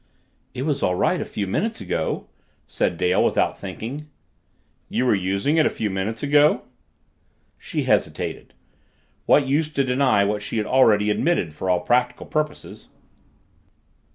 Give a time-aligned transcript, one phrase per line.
[0.55, 2.25] "It was all right a few minutes ago,"
[2.65, 4.07] said Dale without thinking.
[4.89, 6.63] "You were using it a few minutes ago?"
[7.59, 8.55] She hesitated
[9.27, 12.87] what use to deny what she had already admitted, for all practical purposes.